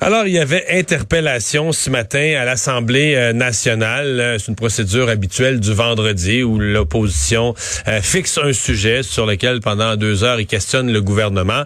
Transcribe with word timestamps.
Alors, 0.00 0.26
il 0.26 0.34
y 0.34 0.38
avait 0.38 0.64
interpellation 0.70 1.72
ce 1.72 1.88
matin 1.88 2.34
à 2.38 2.44
l'Assemblée 2.44 3.14
euh, 3.14 3.32
nationale. 3.32 4.20
Euh, 4.20 4.38
c'est 4.38 4.48
une 4.48 4.54
procédure 4.56 5.08
habituelle 5.08 5.58
du 5.58 5.72
vendredi 5.72 6.42
où 6.42 6.58
l'opposition 6.58 7.54
euh, 7.88 8.02
fixe 8.02 8.38
un 8.38 8.52
sujet 8.52 9.02
sur 9.02 9.24
lequel, 9.24 9.60
pendant 9.60 9.96
deux 9.96 10.22
heures, 10.22 10.38
il 10.38 10.46
questionne 10.46 10.92
le 10.92 11.00
gouvernement. 11.00 11.62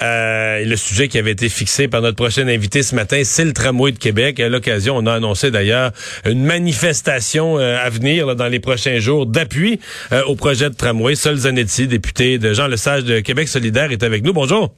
Euh, 0.00 0.64
le 0.64 0.76
sujet 0.76 1.08
qui 1.08 1.18
avait 1.18 1.32
été 1.32 1.48
fixé 1.48 1.88
par 1.88 2.02
notre 2.02 2.16
prochain 2.16 2.46
invité 2.46 2.84
ce 2.84 2.94
matin, 2.94 3.22
c'est 3.24 3.44
le 3.44 3.52
tramway 3.52 3.90
de 3.90 3.98
Québec. 3.98 4.38
À 4.38 4.48
l'occasion, 4.48 4.96
on 4.96 5.06
a 5.06 5.14
annoncé 5.14 5.50
d'ailleurs 5.50 5.90
une 6.24 6.44
manifestation 6.44 7.56
à 7.58 7.88
venir 7.90 8.36
dans 8.36 8.48
les 8.48 8.60
prochains 8.60 8.98
jours 9.00 9.26
d'appui 9.26 9.80
au 10.26 10.36
projet 10.36 10.70
de 10.70 10.74
tramway. 10.74 11.14
Sol 11.14 11.36
Zanetti, 11.36 11.86
député 11.88 12.38
de 12.38 12.52
Jean 12.52 12.68
Lesage 12.68 13.04
de 13.04 13.20
Québec 13.20 13.48
solidaire, 13.48 13.90
est 13.90 14.02
avec 14.02 14.22
nous. 14.24 14.32
Bonjour. 14.32 14.72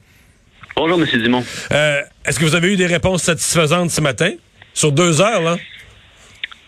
Bonjour, 0.75 0.99
M. 0.99 1.21
Dumont. 1.21 1.43
Euh, 1.71 2.01
Est-ce 2.27 2.39
que 2.39 2.45
vous 2.45 2.55
avez 2.55 2.73
eu 2.73 2.75
des 2.75 2.87
réponses 2.87 3.21
satisfaisantes 3.21 3.91
ce 3.91 4.01
matin? 4.01 4.31
Sur 4.73 4.91
deux 4.91 5.21
heures, 5.21 5.43
là? 5.43 5.57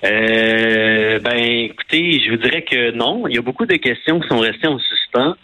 Euh, 0.04 1.18
ben, 1.20 1.36
écoutez, 1.36 2.22
je 2.24 2.30
vous 2.30 2.38
dirais 2.38 2.62
que 2.62 2.92
non. 2.92 3.28
Il 3.28 3.36
y 3.36 3.40
a 3.40 3.42
beaucoup 3.42 3.66
de 3.66 3.76
questions 3.76 4.20
qui 4.20 4.28
sont 4.28 4.38
restées 4.38 4.68
en 4.68 4.78
suspens. 4.78 5.36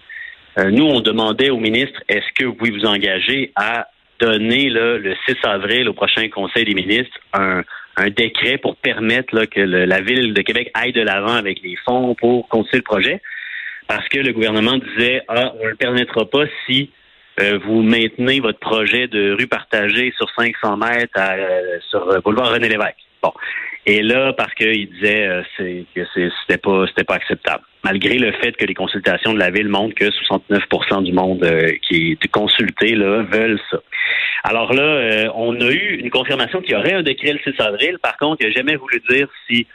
Euh, 0.60 0.70
nous, 0.70 0.86
on 0.86 1.00
demandait 1.00 1.50
au 1.50 1.58
ministre, 1.58 2.00
est-ce 2.08 2.32
que 2.36 2.46
vous 2.46 2.54
pouvez 2.54 2.70
vous 2.70 2.86
engager 2.86 3.52
à 3.56 3.88
donner 4.20 4.70
là, 4.70 5.00
le 5.00 5.16
6 5.28 5.36
avril 5.46 5.90
au 5.90 5.94
prochain 5.94 6.30
Conseil 6.30 6.66
des 6.66 6.76
ministres 6.76 7.18
un, 7.34 7.64
décret 8.16 8.60
pour 8.60 8.76
permettre 8.76 9.36
là, 9.36 9.48
que 9.48 9.60
la 9.60 10.02
ville 10.02 10.34
de 10.36 10.42
Québec 10.44 10.70
aille 10.76 10.94
de 10.94 11.02
l'avant 11.02 11.34
avec 11.34 11.62
les 11.64 11.76
fonds 11.86 12.14
pour 12.14 12.48
continuer 12.50 12.78
le 12.78 12.84
projet? 12.84 13.22
Parce 13.88 14.08
que 14.10 14.20
le 14.20 14.32
gouvernement 14.32 14.78
disait, 14.78 15.24
ah, 15.28 15.54
on 15.60 15.64
ne 15.64 15.70
le 15.70 15.76
permettra 15.76 16.30
pas 16.30 16.46
si 16.68 16.92
euh, 17.40 17.58
vous 17.66 17.82
maintenez 17.82 18.40
votre 18.40 18.60
projet 18.60 19.08
de 19.08 19.34
rue 19.34 19.48
partagée 19.48 20.14
sur 20.18 20.30
500 20.38 20.78
mètres 20.78 21.18
à, 21.20 21.34
euh, 21.34 21.80
sur 21.90 22.22
boulevard 22.22 22.52
René 22.52 22.70
Lévesque. 22.70 22.98
Bon. 23.22 23.34
Et 23.86 24.02
là, 24.02 24.34
parce 24.34 24.54
qu'il 24.54 24.90
disait 24.92 25.28
euh, 25.28 25.42
que 25.96 26.02
c'était 26.14 26.58
pas 26.58 26.86
pas 27.08 27.16
acceptable. 27.16 27.64
Malgré 27.84 28.18
le 28.18 28.32
fait 28.34 28.54
que 28.54 28.66
les 28.66 28.76
consultations 28.76 29.34
de 29.34 29.40
la 29.40 29.50
ville 29.50 29.68
montrent 29.68 29.96
que 29.96 30.06
69% 30.06 31.04
du 31.04 31.12
monde 31.12 31.46
qui 31.82 32.12
est 32.12 32.28
consulté 32.32 32.96
là, 32.96 33.24
veulent 33.24 33.60
ça. 33.70 33.80
Alors 34.46 34.74
là, 34.74 35.30
on 35.36 35.60
a 35.60 35.70
eu 35.70 35.98
une 36.00 36.10
confirmation 36.10 36.62
qu'il 36.62 36.72
y 36.72 36.76
aurait 36.76 36.94
un 36.94 37.04
décret 37.04 37.34
le 37.34 37.40
6 37.40 37.60
avril. 37.62 37.98
Par 38.02 38.16
contre, 38.16 38.42
il 38.42 38.48
n'a 38.48 38.54
jamais 38.54 38.78
voulu 38.78 39.02
dire 39.10 39.28
si 39.50 39.68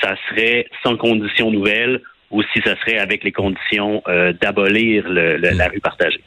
ça 0.00 0.16
serait 0.28 0.66
sans 0.82 0.96
condition 0.96 1.52
nouvelle 1.52 2.00
ou 2.32 2.42
si 2.42 2.60
ça 2.64 2.74
serait 2.80 2.98
avec 2.98 3.22
les 3.22 3.32
conditions 3.32 4.02
d'abolir 4.40 5.04
la 5.08 5.68
rue 5.68 5.80
partagée. 5.80 6.22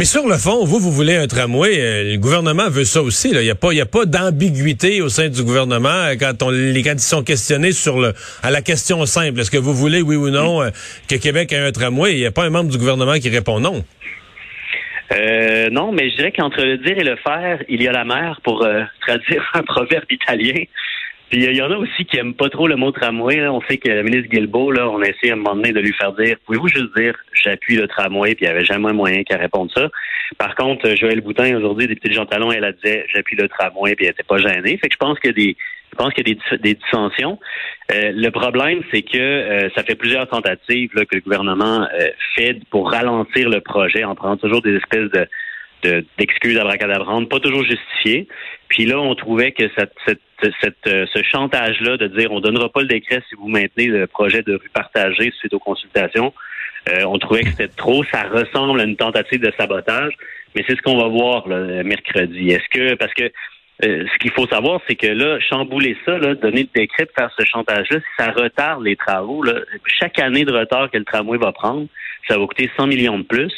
Mais 0.00 0.06
sur 0.06 0.26
le 0.26 0.38
fond, 0.38 0.64
vous, 0.64 0.78
vous 0.78 0.90
voulez 0.90 1.14
un 1.14 1.26
tramway. 1.26 1.78
Euh, 1.78 2.12
le 2.12 2.16
gouvernement 2.16 2.70
veut 2.70 2.84
ça 2.84 3.02
aussi. 3.02 3.32
Il 3.32 3.38
n'y 3.38 3.50
a 3.50 3.54
pas, 3.54 3.68
pas 3.84 4.06
d'ambiguïté 4.06 5.02
au 5.02 5.10
sein 5.10 5.28
du 5.28 5.42
gouvernement 5.42 5.90
euh, 5.90 6.14
quand 6.18 6.42
on 6.42 6.48
les 6.48 6.82
quand 6.82 6.94
ils 6.94 7.00
sont 7.00 7.22
questionnés 7.22 7.72
sur 7.72 8.00
le 8.00 8.14
à 8.42 8.50
la 8.50 8.62
question 8.62 9.04
simple. 9.04 9.38
Est-ce 9.38 9.50
que 9.50 9.58
vous 9.58 9.74
voulez, 9.74 10.00
oui 10.00 10.16
ou 10.16 10.30
non, 10.30 10.62
euh, 10.62 10.70
que 11.06 11.16
Québec 11.16 11.52
ait 11.52 11.58
un 11.58 11.70
tramway? 11.70 12.14
Il 12.14 12.20
n'y 12.20 12.24
a 12.24 12.30
pas 12.30 12.44
un 12.44 12.48
membre 12.48 12.70
du 12.70 12.78
gouvernement 12.78 13.12
qui 13.18 13.28
répond 13.28 13.60
non. 13.60 13.84
Euh, 15.12 15.68
non, 15.68 15.92
mais 15.92 16.08
je 16.08 16.16
dirais 16.16 16.32
qu'entre 16.32 16.62
le 16.62 16.78
dire 16.78 16.96
et 16.96 17.04
le 17.04 17.16
faire, 17.16 17.62
il 17.68 17.82
y 17.82 17.86
a 17.86 17.92
la 17.92 18.06
mer, 18.06 18.40
pour 18.42 18.66
traduire 19.02 19.50
un 19.52 19.62
proverbe 19.64 20.04
italien. 20.08 20.62
Puis 21.30 21.44
il 21.44 21.56
y 21.56 21.62
en 21.62 21.70
a 21.70 21.76
aussi 21.76 22.04
qui 22.06 22.18
aiment 22.18 22.34
pas 22.34 22.48
trop 22.48 22.66
le 22.66 22.74
mot 22.74 22.90
tramway. 22.90 23.46
On 23.46 23.60
sait 23.62 23.78
que 23.78 23.88
la 23.88 24.02
ministre 24.02 24.28
Guilbeault, 24.28 24.72
là, 24.72 24.88
on 24.90 25.00
a 25.00 25.06
essayé 25.06 25.30
à 25.30 25.34
un 25.34 25.36
moment 25.36 25.54
donné 25.54 25.72
de 25.72 25.78
lui 25.78 25.92
faire 25.92 26.12
dire 26.12 26.36
Pouvez-vous 26.44 26.66
juste 26.66 26.96
dire 26.96 27.14
j'appuie 27.32 27.76
le 27.76 27.86
tramway, 27.86 28.34
puis 28.34 28.46
il 28.46 28.48
n'y 28.48 28.54
avait 28.54 28.64
jamais 28.64 28.92
moyen 28.92 29.22
qu'elle 29.22 29.40
réponde 29.40 29.70
ça. 29.72 29.88
Par 30.38 30.56
contre, 30.56 30.96
Joël 30.96 31.20
Boutin, 31.20 31.56
aujourd'hui, 31.56 31.86
des 31.86 31.94
petits 31.94 32.12
Jean 32.12 32.26
Talon, 32.26 32.50
elle 32.50 32.64
a 32.64 32.72
dit 32.72 32.98
j'appuie 33.14 33.36
le 33.36 33.48
tramway, 33.48 33.94
puis 33.94 34.06
elle 34.06 34.10
n'était 34.10 34.24
pas 34.24 34.38
gênée. 34.38 34.76
Fait 34.78 34.88
que 34.88 34.94
je 34.94 34.98
pense 34.98 35.18
a 35.24 35.32
des. 35.32 35.56
Je 35.92 35.96
pense 35.96 36.14
qu'il 36.14 36.28
y 36.28 36.30
a 36.30 36.56
des, 36.58 36.74
dissensions. 36.74 37.38
Euh, 37.92 38.12
le 38.14 38.30
problème, 38.30 38.80
c'est 38.92 39.02
que 39.02 39.18
euh, 39.18 39.68
ça 39.74 39.82
fait 39.82 39.96
plusieurs 39.96 40.28
tentatives 40.28 40.90
là, 40.94 41.04
que 41.04 41.16
le 41.16 41.20
gouvernement 41.20 41.82
euh, 41.82 42.10
fait 42.36 42.60
pour 42.70 42.92
ralentir 42.92 43.48
le 43.48 43.60
projet 43.60 44.04
en 44.04 44.14
prenant 44.14 44.36
toujours 44.36 44.62
des 44.62 44.76
espèces 44.76 45.10
de 45.10 45.26
d'excuses 45.82 46.58
à 46.58 46.62
abracadabrantes, 46.62 47.28
pas 47.28 47.40
toujours 47.40 47.64
justifiées. 47.64 48.28
Puis 48.68 48.86
là, 48.86 48.98
on 48.98 49.14
trouvait 49.14 49.52
que 49.52 49.64
cette, 49.76 49.92
cette, 50.06 50.86
euh, 50.86 51.06
ce 51.12 51.22
chantage-là 51.22 51.96
de 51.96 52.06
dire 52.06 52.32
on 52.32 52.40
donnera 52.40 52.68
pas 52.68 52.82
le 52.82 52.88
décret 52.88 53.22
si 53.28 53.34
vous 53.34 53.48
maintenez 53.48 53.86
le 53.86 54.06
projet 54.06 54.42
de 54.42 54.54
rue 54.54 54.70
partagée 54.72 55.32
suite 55.38 55.54
aux 55.54 55.58
consultations, 55.58 56.32
euh, 56.88 57.04
on 57.04 57.18
trouvait 57.18 57.42
que 57.42 57.50
c'était 57.50 57.68
trop. 57.68 58.04
Ça 58.04 58.22
ressemble 58.22 58.80
à 58.80 58.84
une 58.84 58.96
tentative 58.96 59.40
de 59.40 59.52
sabotage. 59.58 60.14
Mais 60.54 60.64
c'est 60.66 60.76
ce 60.76 60.82
qu'on 60.82 60.98
va 60.98 61.06
voir 61.06 61.46
le 61.46 61.84
mercredi. 61.84 62.50
Est-ce 62.50 62.68
que 62.72 62.94
parce 62.94 63.14
que 63.14 63.30
euh, 63.84 64.04
ce 64.12 64.18
qu'il 64.18 64.30
faut 64.32 64.46
savoir, 64.46 64.80
c'est 64.86 64.94
que 64.94 65.06
là, 65.06 65.38
chambouler 65.40 65.96
ça, 66.04 66.18
là, 66.18 66.34
donner 66.34 66.62
le 66.62 66.80
décret 66.80 67.04
de 67.04 67.12
faire 67.16 67.30
ce 67.38 67.44
chantage-là, 67.46 67.98
ça 68.18 68.30
retarde 68.30 68.82
les 68.82 68.96
travaux, 68.96 69.42
là, 69.42 69.54
chaque 69.86 70.18
année 70.18 70.44
de 70.44 70.52
retard 70.52 70.90
que 70.90 70.98
le 70.98 71.04
tramway 71.04 71.38
va 71.38 71.52
prendre, 71.52 71.86
ça 72.28 72.36
va 72.36 72.46
coûter 72.46 72.70
100 72.76 72.88
millions 72.88 73.18
de 73.18 73.22
plus. 73.22 73.52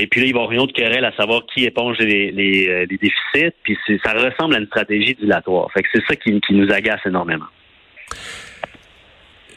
Et 0.00 0.06
puis 0.06 0.20
là, 0.20 0.26
il 0.26 0.32
va 0.32 0.40
y 0.40 0.42
avoir 0.42 0.52
une 0.52 0.60
autre 0.60 0.72
querelle 0.72 1.04
à 1.04 1.12
savoir 1.16 1.42
qui 1.52 1.64
éponge 1.64 1.98
les, 1.98 2.30
les, 2.30 2.68
euh, 2.68 2.86
les 2.88 2.98
déficits. 2.98 3.54
Puis 3.62 3.76
ça 4.04 4.12
ressemble 4.12 4.54
à 4.54 4.58
une 4.58 4.66
stratégie 4.66 5.16
dilatoire. 5.20 5.68
Fait 5.72 5.82
que 5.82 5.88
c'est 5.92 6.02
ça 6.08 6.14
qui, 6.14 6.40
qui 6.40 6.54
nous 6.54 6.70
agace 6.72 7.00
énormément. 7.04 7.46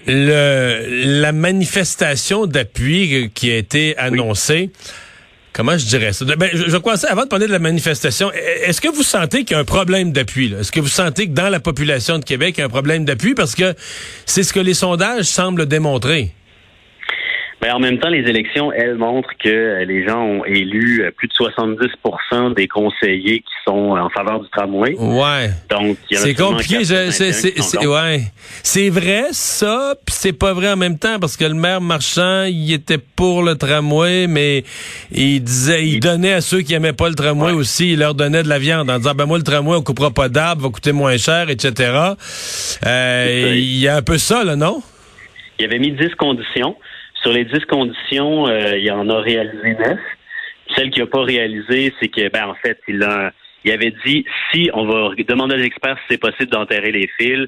Le, 0.07 1.19
la 1.21 1.31
manifestation 1.31 2.47
d'appui 2.47 3.29
qui 3.35 3.51
a 3.51 3.57
été 3.57 3.95
annoncée, 3.97 4.71
comment 5.53 5.77
je 5.77 5.85
dirais 5.85 6.11
ça? 6.11 6.25
Ben, 6.25 6.49
je, 6.51 6.69
je 6.69 6.77
crois 6.77 6.97
ça, 6.97 7.11
avant 7.11 7.23
de 7.23 7.27
parler 7.27 7.45
de 7.45 7.51
la 7.51 7.59
manifestation, 7.59 8.31
e, 8.31 8.67
est-ce 8.67 8.81
que 8.81 8.87
vous 8.87 9.03
sentez 9.03 9.43
qu'il 9.43 9.55
y 9.55 9.57
a 9.57 9.59
un 9.59 9.63
problème 9.63 10.11
d'appui? 10.11 10.55
Est-ce 10.59 10.71
que 10.71 10.79
vous 10.79 10.87
sentez 10.87 11.27
que 11.27 11.33
dans 11.33 11.49
la 11.49 11.59
population 11.59 12.17
de 12.17 12.25
Québec, 12.25 12.55
il 12.57 12.61
y 12.61 12.63
a 12.63 12.65
un 12.65 12.69
problème 12.69 13.05
d'appui? 13.05 13.35
Parce 13.35 13.53
que 13.53 13.75
c'est 14.25 14.41
ce 14.41 14.53
que 14.53 14.59
les 14.59 14.73
sondages 14.73 15.25
semblent 15.25 15.67
démontrer. 15.67 16.31
Mais 17.61 17.69
en 17.69 17.79
même 17.79 17.99
temps, 17.99 18.09
les 18.09 18.27
élections, 18.27 18.71
elles 18.71 18.95
montrent 18.95 19.37
que 19.37 19.83
les 19.83 20.07
gens 20.07 20.19
ont 20.19 20.45
élu 20.45 21.07
plus 21.15 21.27
de 21.27 21.33
70% 21.33 22.55
des 22.55 22.67
conseillers 22.67 23.39
qui 23.39 23.53
sont 23.67 23.91
en 23.91 24.09
faveur 24.09 24.39
du 24.39 24.49
tramway. 24.49 24.95
Ouais. 24.97 25.51
Donc, 25.69 25.97
c'est 26.09 26.33
compliqué. 26.33 26.83
C'est 26.83 27.85
ouais. 27.85 28.21
C'est 28.63 28.89
vrai 28.89 29.25
ça, 29.31 29.95
puis 30.05 30.15
c'est 30.15 30.33
pas 30.33 30.53
vrai 30.53 30.71
en 30.71 30.75
même 30.75 30.97
temps 30.97 31.19
parce 31.19 31.37
que 31.37 31.45
le 31.45 31.53
maire 31.53 31.81
Marchand, 31.81 32.45
il 32.45 32.73
était 32.73 32.97
pour 32.97 33.43
le 33.43 33.55
tramway, 33.55 34.27
mais 34.27 34.63
il 35.11 35.43
disait, 35.43 35.85
il, 35.85 35.99
donnait 35.99 36.33
à 36.33 36.41
ceux 36.41 36.61
qui 36.61 36.73
aimaient 36.73 36.93
pas 36.93 37.09
le 37.09 37.15
tramway 37.15 37.51
aussi, 37.51 37.93
il 37.93 37.99
leur 37.99 38.15
donnait 38.15 38.43
de 38.43 38.49
la 38.49 38.59
viande 38.59 38.89
en 38.89 38.97
disant 38.97 39.13
ben 39.13 39.25
moi 39.25 39.37
le 39.37 39.43
tramway 39.43 39.75
on 39.75 39.83
coupera 39.83 40.11
pas 40.11 40.29
d'arbres, 40.29 40.63
va 40.63 40.69
coûter 40.69 40.91
moins 40.91 41.17
cher, 41.17 41.49
etc. 41.49 41.91
Euh, 42.85 43.53
il 43.53 43.77
y 43.77 43.87
a 43.87 43.97
un 43.97 44.01
peu 44.01 44.17
ça 44.17 44.43
là, 44.43 44.55
non? 44.55 44.81
Il 45.59 45.65
avait 45.65 45.79
mis 45.79 45.91
10 45.91 46.15
conditions. 46.15 46.75
Sur 47.21 47.33
les 47.33 47.45
dix 47.45 47.63
conditions, 47.65 48.47
euh, 48.47 48.77
il 48.77 48.91
en 48.91 49.07
a 49.09 49.19
réalisé 49.21 49.75
neuf. 49.75 49.99
Celle 50.75 50.89
qu'il 50.89 51.03
n'a 51.03 51.09
pas 51.09 51.21
réalisée, 51.23 51.93
c'est 51.99 52.07
que, 52.07 52.29
ben, 52.29 52.47
en 52.47 52.55
fait, 52.55 52.79
il, 52.87 53.03
a, 53.03 53.31
avait 53.67 53.93
dit 54.05 54.25
si 54.51 54.69
on 54.73 54.85
va 54.85 55.13
demander 55.27 55.55
à 55.55 55.57
l'expert 55.57 55.97
si 55.99 56.03
c'est 56.11 56.17
possible 56.17 56.49
d'enterrer 56.49 56.91
les 56.91 57.09
fils. 57.19 57.47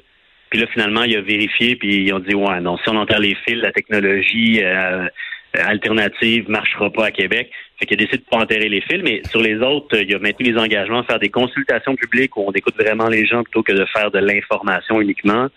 Puis 0.50 0.60
là, 0.60 0.66
finalement, 0.72 1.02
il 1.02 1.16
a 1.16 1.20
vérifié, 1.20 1.74
puis 1.76 2.04
ils 2.04 2.12
ont 2.12 2.20
dit 2.20 2.34
ouais, 2.34 2.60
non, 2.60 2.76
si 2.78 2.88
on 2.88 2.96
enterre 2.96 3.18
les 3.18 3.34
fils, 3.34 3.56
la 3.56 3.72
technologie 3.72 4.60
euh, 4.62 5.08
alternative 5.54 6.48
marchera 6.48 6.90
pas 6.90 7.06
à 7.06 7.10
Québec. 7.10 7.50
Fait 7.78 7.86
qu'il 7.86 7.96
a 7.96 8.04
décidé 8.04 8.18
de 8.18 8.24
pas 8.30 8.38
enterrer 8.38 8.68
les 8.68 8.80
fils, 8.80 9.02
mais 9.02 9.22
sur 9.24 9.40
les 9.40 9.56
autres, 9.56 9.96
il 10.00 10.14
a 10.14 10.18
maintenu 10.18 10.52
les 10.52 10.58
engagements 10.58 11.02
faire 11.02 11.18
des 11.18 11.28
consultations 11.30 11.96
publiques 11.96 12.36
où 12.36 12.44
on 12.46 12.52
écoute 12.52 12.74
vraiment 12.78 13.08
les 13.08 13.26
gens 13.26 13.42
plutôt 13.42 13.62
que 13.62 13.72
de 13.72 13.84
faire 13.86 14.10
de 14.10 14.18
l'information 14.18 15.00
uniquement. 15.00 15.48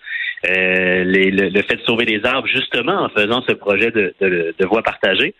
Euh, 0.46 1.02
le, 1.04 1.62
fait 1.62 1.76
de 1.76 1.82
sauver 1.82 2.04
des 2.04 2.24
arbres, 2.24 2.46
justement 2.46 3.02
en 3.04 3.08
faisant 3.08 3.42
ce 3.48 3.52
projet 3.54 3.90
de, 3.90 4.14
de, 4.20 4.66
voie 4.66 4.82
partagée. 4.82 5.34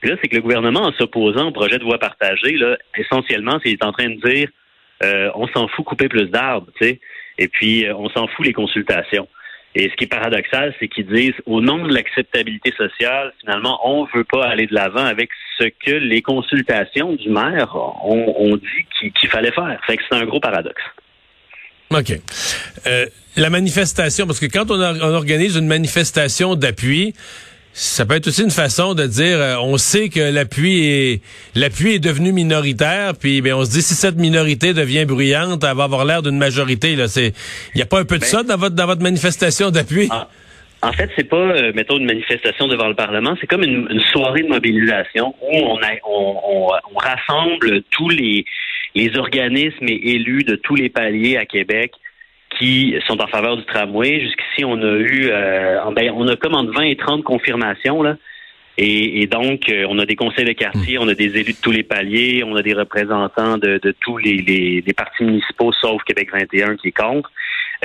Puis 0.00 0.10
là, 0.10 0.16
c'est 0.20 0.28
que 0.28 0.36
le 0.36 0.42
gouvernement, 0.42 0.82
en 0.82 0.92
s'opposant 0.92 1.48
au 1.48 1.52
projet 1.52 1.78
de 1.78 1.84
voie 1.84 1.98
partagée, 1.98 2.58
là, 2.58 2.76
essentiellement, 2.96 3.58
c'est 3.64 3.82
en 3.82 3.92
train 3.92 4.10
de 4.10 4.20
dire 4.28 4.48
euh, 5.04 5.30
on 5.36 5.46
s'en 5.48 5.68
fout 5.68 5.86
couper 5.86 6.08
plus 6.08 6.26
d'arbres, 6.26 6.66
tu 6.78 6.86
sais, 6.86 7.00
et 7.38 7.48
puis 7.48 7.86
euh, 7.86 7.94
on 7.96 8.10
s'en 8.10 8.26
fout 8.28 8.44
les 8.44 8.52
consultations. 8.52 9.26
Et 9.74 9.88
ce 9.88 9.96
qui 9.96 10.04
est 10.04 10.08
paradoxal, 10.08 10.74
c'est 10.78 10.88
qu'ils 10.88 11.06
disent, 11.06 11.34
au 11.46 11.62
nom 11.62 11.86
de 11.86 11.94
l'acceptabilité 11.94 12.72
sociale, 12.72 13.32
finalement, 13.40 13.80
on 13.84 14.02
ne 14.02 14.08
veut 14.14 14.24
pas 14.24 14.44
aller 14.44 14.66
de 14.66 14.74
l'avant 14.74 15.04
avec 15.04 15.30
ce 15.56 15.64
que 15.64 15.92
les 15.92 16.20
consultations 16.20 17.14
du 17.14 17.30
maire 17.30 17.74
ont, 18.04 18.56
dit 18.56 19.10
qu'il 19.12 19.30
fallait 19.30 19.52
faire. 19.52 19.80
Fait 19.86 19.96
que 19.96 20.02
c'est 20.10 20.18
un 20.18 20.26
gros 20.26 20.40
paradoxe. 20.40 20.82
OK. 21.94 22.18
Euh, 22.86 23.06
la 23.36 23.50
manifestation, 23.50 24.26
parce 24.26 24.40
que 24.40 24.46
quand 24.46 24.70
on, 24.70 24.80
organise 24.80 25.56
une 25.56 25.66
manifestation 25.66 26.54
d'appui, 26.54 27.14
ça 27.72 28.04
peut 28.04 28.16
être 28.16 28.26
aussi 28.26 28.42
une 28.42 28.50
façon 28.50 28.92
de 28.92 29.06
dire 29.06 29.38
euh, 29.38 29.56
on 29.58 29.78
sait 29.78 30.10
que 30.10 30.20
l'appui 30.20 30.84
est 30.84 31.22
l'appui 31.54 31.94
est 31.94 31.98
devenu 31.98 32.30
minoritaire 32.30 33.14
puis 33.18 33.40
ben 33.40 33.54
on 33.54 33.64
se 33.64 33.70
dit 33.70 33.80
si 33.80 33.94
cette 33.94 34.16
minorité 34.16 34.74
devient 34.74 35.06
bruyante 35.06 35.64
elle 35.64 35.74
va 35.74 35.84
avoir 35.84 36.04
l'air 36.04 36.20
d'une 36.20 36.36
majorité 36.36 36.96
là 36.96 37.08
c'est 37.08 37.32
il 37.74 37.78
y 37.78 37.82
a 37.82 37.86
pas 37.86 37.98
un 37.98 38.04
peu 38.04 38.16
de 38.16 38.20
ben 38.20 38.26
ça 38.26 38.42
dans 38.42 38.58
votre 38.58 38.74
dans 38.74 38.84
votre 38.84 39.00
manifestation 39.00 39.70
d'appui? 39.70 40.08
Ah. 40.10 40.28
En 40.84 40.90
fait, 40.92 41.08
c'est 41.14 41.28
pas, 41.28 41.36
euh, 41.36 41.72
mettons, 41.74 41.96
une 41.96 42.06
manifestation 42.06 42.66
devant 42.66 42.88
le 42.88 42.96
Parlement, 42.96 43.36
c'est 43.40 43.46
comme 43.46 43.62
une, 43.62 44.00
soirée 44.12 44.42
de 44.42 44.48
mobilisation 44.48 45.32
où 45.40 45.48
on, 45.52 45.78
on, 46.04 46.98
rassemble 46.98 47.82
tous 47.90 48.08
les, 48.08 48.44
les 48.94 49.16
organismes 49.16 49.88
et 49.88 50.14
élus 50.14 50.44
de 50.44 50.56
tous 50.56 50.74
les 50.74 50.88
paliers 50.88 51.36
à 51.36 51.46
Québec 51.46 51.92
qui 52.58 52.94
sont 53.06 53.20
en 53.20 53.26
faveur 53.26 53.56
du 53.56 53.64
tramway. 53.64 54.20
Jusqu'ici, 54.20 54.64
on 54.64 54.80
a 54.82 54.96
eu, 54.96 55.30
euh, 55.30 55.80
ben, 55.94 56.12
on 56.14 56.28
a 56.28 56.36
comme 56.36 56.54
entre 56.54 56.72
20 56.72 56.82
et 56.82 56.96
30 56.96 57.24
confirmations 57.24 58.02
là. 58.02 58.16
Et, 58.78 59.26
donc, 59.26 59.68
euh, 59.68 59.84
on 59.90 59.98
a 59.98 60.06
des 60.06 60.16
conseils 60.16 60.46
de 60.46 60.52
quartier, 60.52 60.96
on 60.98 61.06
a 61.06 61.12
des 61.12 61.36
élus 61.36 61.52
de 61.52 61.60
tous 61.62 61.70
les 61.70 61.82
paliers, 61.82 62.42
on 62.42 62.56
a 62.56 62.62
des 62.62 62.72
représentants 62.72 63.58
de, 63.58 63.78
tous 64.00 64.16
les, 64.16 64.38
les, 64.38 64.92
partis 64.94 65.24
municipaux, 65.24 65.72
sauf 65.72 66.02
Québec 66.04 66.30
21 66.32 66.76
qui 66.76 66.88
est 66.88 66.92
contre. 66.92 67.30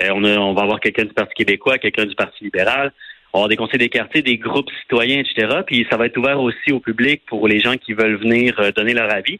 Euh, 0.01 0.11
on, 0.13 0.23
on 0.23 0.53
va 0.53 0.61
avoir 0.61 0.79
quelqu'un 0.79 1.03
du 1.03 1.13
Parti 1.13 1.33
québécois, 1.35 1.77
quelqu'un 1.77 2.05
du 2.05 2.15
Parti 2.15 2.45
libéral. 2.45 2.93
On 3.33 3.39
va 3.39 3.41
avoir 3.41 3.49
des 3.49 3.57
conseils 3.57 3.79
des 3.79 3.89
quartiers, 3.89 4.21
des 4.21 4.37
groupes 4.37 4.71
citoyens, 4.81 5.19
etc. 5.19 5.59
Puis 5.67 5.85
ça 5.89 5.97
va 5.97 6.05
être 6.05 6.17
ouvert 6.17 6.39
aussi 6.39 6.71
au 6.71 6.79
public 6.79 7.21
pour 7.27 7.49
les 7.49 7.59
gens 7.59 7.75
qui 7.75 7.91
veulent 7.91 8.15
venir 8.15 8.55
donner 8.73 8.93
leur 8.93 9.13
avis. 9.13 9.39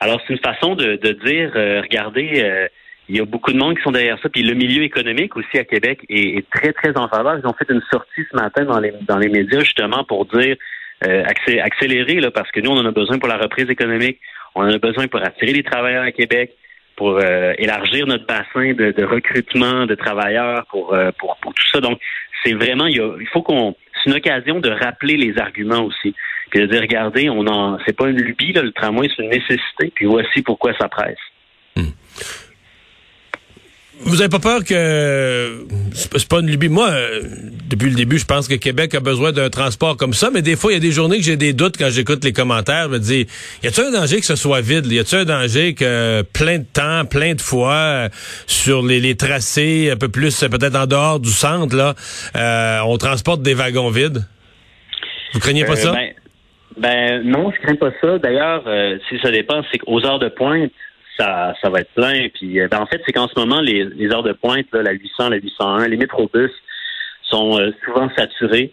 Alors, 0.00 0.20
c'est 0.26 0.34
une 0.34 0.40
façon 0.40 0.74
de, 0.74 0.96
dire, 1.24 1.52
regardez, 1.82 2.68
il 3.08 3.16
y 3.16 3.20
a 3.20 3.24
beaucoup 3.24 3.52
de 3.52 3.58
monde 3.58 3.76
qui 3.76 3.82
sont 3.82 3.90
derrière 3.90 4.18
ça. 4.22 4.28
Puis 4.28 4.42
le 4.42 4.54
milieu 4.54 4.82
économique 4.82 5.36
aussi 5.36 5.58
à 5.58 5.64
Québec 5.64 6.00
est, 6.08 6.48
très, 6.50 6.72
très 6.72 6.96
en 6.96 7.08
faveur. 7.08 7.38
Ils 7.38 7.46
ont 7.46 7.52
fait 7.52 7.68
une 7.70 7.82
sortie 7.90 8.22
ce 8.30 8.36
matin 8.36 8.64
dans 8.64 8.80
les, 8.80 8.92
dans 9.02 9.18
les 9.18 9.28
médias 9.28 9.60
justement 9.60 10.04
pour 10.04 10.24
dire 10.26 10.56
euh, 11.06 11.24
accélérer, 11.62 12.20
là, 12.20 12.30
parce 12.30 12.50
que 12.50 12.60
nous, 12.60 12.70
on 12.70 12.78
en 12.78 12.86
a 12.86 12.92
besoin 12.92 13.18
pour 13.18 13.28
la 13.28 13.36
reprise 13.36 13.68
économique. 13.68 14.20
On 14.54 14.62
en 14.62 14.72
a 14.72 14.78
besoin 14.78 15.06
pour 15.08 15.22
attirer 15.22 15.52
les 15.52 15.62
travailleurs 15.62 16.04
à 16.04 16.12
Québec, 16.12 16.54
pour 16.96 17.18
euh, 17.18 17.52
élargir 17.58 18.06
notre 18.06 18.26
bassin 18.26 18.72
de, 18.72 19.04
recrutement 19.04 19.86
de 19.86 19.94
travailleurs, 19.94 20.66
pour, 20.66 20.94
euh, 20.94 21.10
pour, 21.18 21.36
pour 21.38 21.54
tout 21.54 21.66
ça. 21.72 21.80
Donc, 21.80 21.98
c'est 22.44 22.52
vraiment, 22.52 22.86
il, 22.86 23.00
il 23.20 23.28
faut 23.32 23.42
qu'on. 23.42 23.74
C'est 24.02 24.10
une 24.10 24.16
occasion 24.16 24.60
de 24.60 24.70
rappeler 24.70 25.16
les 25.16 25.38
arguments 25.38 25.82
aussi. 25.82 26.14
Puis 26.50 26.60
de 26.60 26.66
dire, 26.66 26.82
regardez, 26.82 27.30
on 27.30 27.46
en 27.46 27.78
c'est 27.86 27.96
pas 27.96 28.08
une 28.08 28.20
lubie, 28.20 28.52
là, 28.52 28.62
le 28.62 28.72
tramway, 28.72 29.08
c'est 29.16 29.22
une 29.22 29.30
nécessité. 29.30 29.92
Puis 29.94 30.06
voici 30.06 30.42
pourquoi 30.42 30.72
ça 30.78 30.88
presse. 30.88 31.18
Hmm. 31.76 31.90
Vous 34.00 34.20
avez 34.20 34.28
pas 34.28 34.38
peur 34.38 34.64
que 34.64 35.66
c'est 35.92 36.28
pas 36.28 36.40
une 36.40 36.48
lubie. 36.48 36.68
Moi, 36.68 36.88
euh, 36.90 37.22
depuis 37.70 37.88
le 37.88 37.94
début, 37.94 38.18
je 38.18 38.26
pense 38.26 38.48
que 38.48 38.54
Québec 38.54 38.94
a 38.94 39.00
besoin 39.00 39.32
d'un 39.32 39.48
transport 39.50 39.96
comme 39.96 40.12
ça, 40.12 40.30
mais 40.32 40.42
des 40.42 40.56
fois, 40.56 40.72
il 40.72 40.74
y 40.74 40.78
a 40.78 40.80
des 40.80 40.90
journées 40.90 41.18
que 41.18 41.22
j'ai 41.22 41.36
des 41.36 41.52
doutes 41.52 41.76
quand 41.78 41.90
j'écoute 41.90 42.24
les 42.24 42.32
commentaires. 42.32 42.84
Je 42.84 42.88
me 42.90 42.98
dis, 42.98 43.26
y 43.62 43.66
a-t-il 43.66 43.86
un 43.86 43.92
danger 43.92 44.18
que 44.18 44.26
ce 44.26 44.36
soit 44.36 44.60
vide? 44.60 44.86
Y 44.86 44.98
a-t-il 44.98 45.20
un 45.20 45.24
danger 45.24 45.74
que 45.74 46.22
plein 46.32 46.58
de 46.58 46.64
temps, 46.64 47.04
plein 47.04 47.34
de 47.34 47.40
fois, 47.40 47.74
euh, 47.74 48.08
sur 48.46 48.84
les, 48.84 49.16
tracés, 49.16 49.90
un 49.92 49.96
peu 49.96 50.08
plus 50.08 50.38
peut-être 50.40 50.76
en 50.76 50.86
dehors 50.86 51.20
du 51.20 51.30
centre, 51.30 51.74
là, 51.76 51.94
euh, 52.36 52.80
on 52.86 52.98
transporte 52.98 53.42
des 53.42 53.54
wagons 53.54 53.90
vides? 53.90 54.24
Vous 55.32 55.40
craignez 55.40 55.64
pas 55.64 55.76
ça? 55.76 55.92
Ben, 55.92 56.10
ben, 56.76 57.22
non, 57.24 57.52
je 57.52 57.62
crains 57.62 57.76
pas 57.76 57.92
ça. 58.00 58.18
D'ailleurs, 58.18 58.64
si 59.08 59.18
ça 59.20 59.30
dépend, 59.30 59.62
c'est 59.70 59.78
qu'aux 59.78 60.04
heures 60.04 60.18
de 60.18 60.28
pointe, 60.28 60.70
ça, 61.18 61.54
ça 61.60 61.70
va 61.70 61.80
être 61.80 61.92
plein. 61.94 62.28
Puis, 62.34 62.60
euh, 62.60 62.68
ben, 62.68 62.80
en 62.80 62.86
fait, 62.86 63.00
c'est 63.06 63.12
qu'en 63.12 63.28
ce 63.28 63.38
moment, 63.38 63.60
les, 63.60 63.84
les 63.84 64.10
heures 64.10 64.22
de 64.22 64.32
pointe, 64.32 64.66
la 64.72 64.92
800, 64.92 65.30
la 65.30 65.36
801, 65.36 65.88
les 65.88 65.96
métrobus 65.96 66.50
sont 67.22 67.58
euh, 67.58 67.70
souvent 67.84 68.08
saturés. 68.16 68.72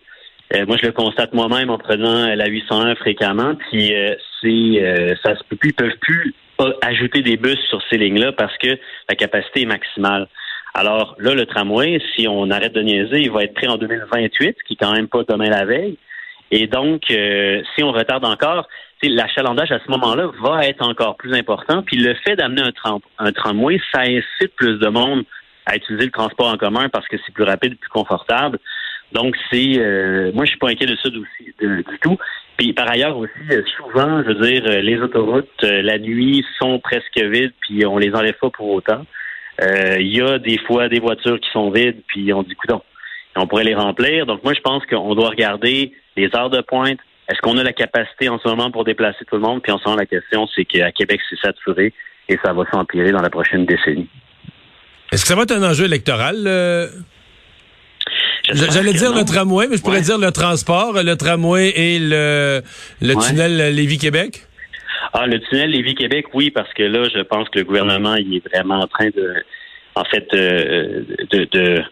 Euh, 0.55 0.65
moi, 0.65 0.77
je 0.77 0.87
le 0.87 0.91
constate 0.91 1.33
moi-même 1.33 1.69
en 1.69 1.77
prenant 1.77 2.33
la 2.35 2.47
801 2.47 2.95
fréquemment. 2.95 3.55
Puis, 3.55 3.93
c'est, 4.41 5.15
ça 5.23 5.35
se 5.35 5.43
peut 5.45 5.55
plus, 5.55 5.69
ils 5.69 5.73
peuvent 5.73 5.97
plus 6.01 6.33
ajouter 6.81 7.21
des 7.21 7.37
bus 7.37 7.59
sur 7.69 7.81
ces 7.89 7.97
lignes-là 7.97 8.33
parce 8.33 8.55
que 8.57 8.77
la 9.09 9.15
capacité 9.15 9.61
est 9.61 9.65
maximale. 9.65 10.27
Alors 10.73 11.15
là, 11.19 11.33
le 11.33 11.45
tramway, 11.45 11.99
si 12.15 12.27
on 12.27 12.49
arrête 12.49 12.73
de 12.73 12.81
niaiser, 12.81 13.21
il 13.21 13.31
va 13.31 13.43
être 13.43 13.53
prêt 13.53 13.67
en 13.67 13.77
2028, 13.77 14.57
ce 14.57 14.67
qui 14.67 14.73
est 14.73 14.77
quand 14.77 14.93
même 14.93 15.07
pas 15.07 15.23
demain 15.27 15.49
la 15.49 15.65
veille. 15.65 15.97
Et 16.51 16.67
donc, 16.67 17.03
si 17.07 17.83
on 17.83 17.91
retarde 17.91 18.25
encore, 18.25 18.67
l'achalandage 19.09 19.71
à 19.71 19.79
ce 19.79 19.89
moment-là 19.91 20.29
va 20.41 20.67
être 20.67 20.85
encore 20.85 21.17
plus 21.17 21.33
important. 21.33 21.81
Puis 21.83 21.97
le 21.97 22.13
fait 22.15 22.35
d'amener 22.35 22.61
un, 22.61 22.99
un 23.19 23.31
tramway, 23.31 23.79
ça 23.91 24.01
incite 24.01 24.53
plus 24.55 24.77
de 24.77 24.87
monde 24.87 25.23
à 25.65 25.75
utiliser 25.75 26.05
le 26.05 26.11
transport 26.11 26.47
en 26.47 26.57
commun 26.57 26.89
parce 26.89 27.07
que 27.07 27.17
c'est 27.25 27.33
plus 27.33 27.43
rapide, 27.43 27.77
plus 27.77 27.89
confortable. 27.89 28.59
Donc 29.11 29.35
c'est, 29.51 29.77
euh, 29.77 30.31
moi 30.33 30.45
je 30.45 30.51
suis 30.51 30.59
pas 30.59 30.69
inquiet 30.69 30.85
de 30.85 30.95
ça 30.95 31.09
du, 31.09 31.85
tout. 32.01 32.17
Puis 32.57 32.73
par 32.73 32.89
ailleurs 32.89 33.17
aussi, 33.17 33.31
euh, 33.51 33.61
souvent, 33.77 34.23
je 34.23 34.29
veux 34.29 34.47
dire, 34.47 34.63
euh, 34.65 34.81
les 34.81 34.99
autoroutes 34.99 35.61
la 35.61 35.97
nuit 35.97 36.45
sont 36.59 36.79
presque 36.79 37.17
vides, 37.17 37.53
puis 37.61 37.85
on 37.85 37.97
les 37.97 38.13
enlève 38.13 38.37
pas 38.39 38.49
pour 38.49 38.69
autant. 38.69 39.05
Il 39.99 40.07
y 40.07 40.21
a 40.21 40.39
des 40.39 40.57
fois 40.57 40.89
des 40.89 40.99
voitures 40.99 41.39
qui 41.39 41.49
sont 41.51 41.69
vides, 41.69 42.01
puis 42.07 42.33
on 42.33 42.41
dit 42.41 42.55
coudon, 42.55 42.81
on 43.35 43.47
pourrait 43.47 43.63
les 43.63 43.75
remplir. 43.75 44.25
Donc 44.25 44.43
moi 44.43 44.53
je 44.53 44.61
pense 44.61 44.85
qu'on 44.85 45.15
doit 45.15 45.29
regarder 45.29 45.93
les 46.15 46.29
heures 46.35 46.49
de 46.49 46.61
pointe, 46.61 46.99
est-ce 47.29 47.39
qu'on 47.39 47.57
a 47.57 47.63
la 47.63 47.73
capacité 47.73 48.27
en 48.27 48.39
ce 48.39 48.47
moment 48.47 48.71
pour 48.71 48.83
déplacer 48.83 49.23
tout 49.25 49.35
le 49.35 49.41
monde? 49.41 49.61
Puis 49.61 49.71
en 49.71 49.77
ce 49.77 49.85
moment, 49.85 49.97
la 49.97 50.05
question, 50.05 50.47
c'est 50.53 50.65
qu'à 50.65 50.91
Québec, 50.91 51.21
c'est 51.29 51.39
saturé 51.39 51.93
et 52.27 52.37
ça 52.43 52.51
va 52.51 52.63
s'empirer 52.71 53.11
dans 53.11 53.21
la 53.21 53.29
prochaine 53.29 53.65
décennie. 53.65 54.09
Est-ce 55.11 55.21
que 55.23 55.27
ça 55.27 55.35
va 55.35 55.43
être 55.43 55.51
un 55.51 55.63
enjeu 55.63 55.85
électoral? 55.85 56.43
Euh? 56.45 56.87
J'allais 58.51 58.93
dire 58.93 59.13
le 59.13 59.23
tramway, 59.23 59.67
mais 59.69 59.77
je 59.77 59.81
pourrais 59.81 60.01
dire 60.01 60.17
le 60.17 60.31
transport, 60.31 60.93
le 60.93 61.15
tramway 61.15 61.69
et 61.69 61.99
le, 61.99 62.61
tunnel 63.01 63.75
Lévis-Québec? 63.75 64.41
Ah, 65.13 65.27
le 65.27 65.39
tunnel 65.39 65.69
Lévis-Québec, 65.69 66.25
oui, 66.33 66.49
parce 66.51 66.73
que 66.73 66.83
là, 66.83 67.07
je 67.13 67.21
pense 67.21 67.47
que 67.49 67.59
le 67.59 67.65
gouvernement 67.65 68.15
il 68.15 68.35
est 68.35 68.47
vraiment 68.53 68.79
en 68.79 68.87
train 68.87 69.09
de, 69.09 69.35
en 69.95 70.03
fait, 70.05 70.27
euh, 70.33 71.03
de, 71.31 71.47
de 71.51 71.83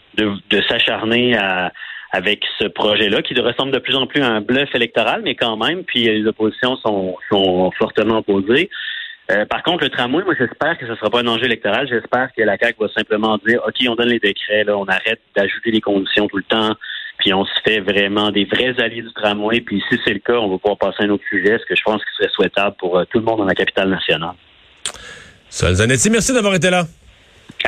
s'acharner 0.67 1.35
à, 1.37 1.71
avec 2.11 2.43
ce 2.57 2.65
projet-là, 2.65 3.21
qui 3.21 3.39
ressemble 3.39 3.71
de 3.71 3.79
plus 3.79 3.95
en 3.95 4.07
plus 4.07 4.21
à 4.21 4.27
un 4.27 4.41
bluff 4.41 4.73
électoral, 4.73 5.21
mais 5.23 5.35
quand 5.35 5.57
même, 5.57 5.83
puis 5.83 6.05
les 6.05 6.25
oppositions 6.25 6.75
sont, 6.77 7.15
sont 7.31 7.71
fortement 7.77 8.17
opposées. 8.19 8.69
Euh, 9.31 9.45
par 9.45 9.61
contre, 9.61 9.83
le 9.83 9.89
tramway, 9.91 10.23
moi, 10.23 10.33
j'espère 10.37 10.77
que 10.77 10.87
ce 10.87 10.91
ne 10.91 10.95
sera 10.95 11.09
pas 11.11 11.19
un 11.19 11.27
enjeu 11.27 11.45
électoral. 11.45 11.87
J'espère 11.87 12.29
que 12.35 12.41
la 12.41 12.57
CAQ 12.57 12.77
va 12.79 12.87
simplement 12.89 13.37
dire, 13.45 13.61
OK, 13.67 13.75
on 13.87 13.95
donne 13.95 14.09
les 14.09 14.19
décrets, 14.19 14.63
là, 14.63 14.75
on 14.75 14.85
arrête 14.85 15.21
d'ajouter 15.35 15.69
les 15.69 15.81
conditions 15.81 16.27
tout 16.27 16.37
le 16.37 16.43
temps, 16.43 16.75
puis 17.19 17.31
on 17.31 17.45
se 17.45 17.51
fait 17.63 17.79
vraiment 17.79 18.31
des 18.31 18.45
vrais 18.45 18.73
alliés 18.81 19.03
du 19.03 19.13
tramway. 19.13 19.61
Puis 19.61 19.83
si 19.87 19.99
c'est 20.03 20.13
le 20.13 20.19
cas, 20.19 20.33
on 20.33 20.49
va 20.49 20.57
pouvoir 20.57 20.79
passer 20.79 21.03
à 21.03 21.05
un 21.05 21.09
autre 21.09 21.23
sujet, 21.29 21.59
ce 21.59 21.65
que 21.65 21.75
je 21.75 21.83
pense 21.83 22.03
que 22.03 22.09
serait 22.17 22.31
souhaitable 22.33 22.75
pour 22.79 22.97
euh, 22.97 23.05
tout 23.05 23.19
le 23.19 23.25
monde 23.25 23.37
dans 23.37 23.45
la 23.45 23.53
capitale 23.53 23.89
nationale. 23.89 24.33
Sol 25.47 25.75
Zanetti, 25.75 26.09
merci 26.09 26.33
d'avoir 26.33 26.55
été 26.55 26.71
là. 26.71 26.85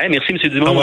merci, 0.08 0.32
M. 0.32 0.38
Dumont. 0.50 0.82